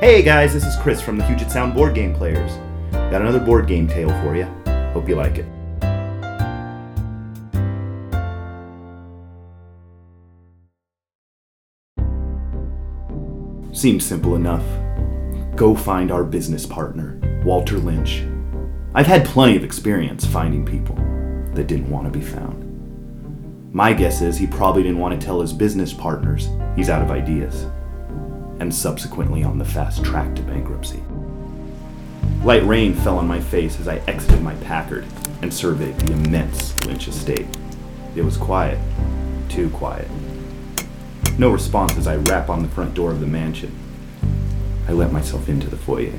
[0.00, 2.52] Hey guys, this is Chris from the Puget Sound Board Game Players.
[2.92, 4.44] Got another board game tale for you.
[4.92, 5.46] Hope you like it.
[13.74, 14.66] Seems simple enough.
[15.56, 18.22] Go find our business partner, Walter Lynch.
[18.94, 20.96] I've had plenty of experience finding people
[21.54, 23.72] that didn't want to be found.
[23.72, 27.10] My guess is he probably didn't want to tell his business partners he's out of
[27.10, 27.66] ideas,
[28.60, 31.02] and subsequently on the fast track to bankruptcy.
[32.42, 35.06] Light rain fell on my face as I exited my Packard
[35.42, 37.46] and surveyed the immense Lynch estate.
[38.14, 38.78] It was quiet,
[39.48, 40.08] too quiet.
[41.38, 43.76] No response as I rap on the front door of the mansion.
[44.88, 46.12] I let myself into the foyer.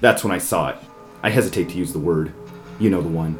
[0.00, 0.76] That's when I saw it.
[1.22, 2.32] I hesitate to use the word.
[2.78, 3.38] You know the one.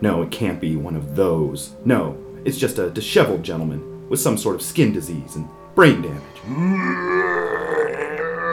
[0.00, 1.74] No, it can't be one of those.
[1.84, 6.22] No, it's just a disheveled gentleman with some sort of skin disease and brain damage.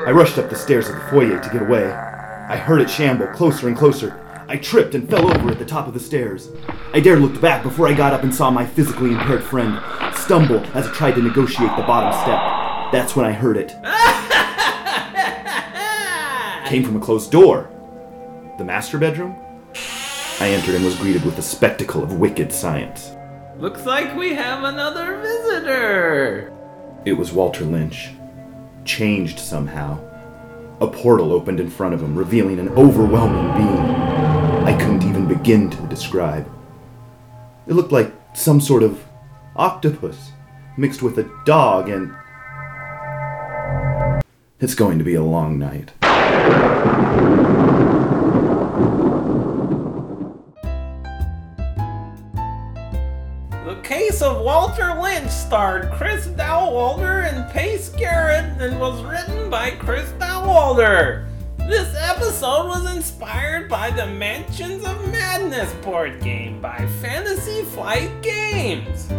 [0.07, 1.91] I rushed up the stairs of the foyer to get away.
[1.91, 4.25] I heard it shamble closer and closer.
[4.47, 6.47] I tripped and fell over at the top of the stairs.
[6.93, 9.81] I dared look back before I got up and saw my physically impaired friend
[10.15, 12.39] stumble as I tried to negotiate the bottom step.
[12.93, 13.75] That's when I heard it.
[16.69, 17.69] Came from a closed door.
[18.57, 19.35] The master bedroom?
[20.39, 23.11] I entered and was greeted with a spectacle of wicked science.
[23.59, 26.53] Looks like we have another visitor.
[27.03, 28.07] It was Walter Lynch.
[28.85, 29.99] Changed somehow.
[30.79, 33.99] A portal opened in front of him, revealing an overwhelming being
[34.65, 36.49] I couldn't even begin to describe.
[37.67, 39.03] It looked like some sort of
[39.57, 40.31] octopus
[40.77, 42.15] mixed with a dog and.
[44.61, 45.91] It's going to be a long night.
[53.65, 59.71] The Case of Walter Lynch starred Chris Dowalder and Pace Garrett and was written by
[59.71, 61.25] Chris Dowalder.
[61.57, 69.09] This episode was inspired by the Mansions of Madness board game by Fantasy Flight Games.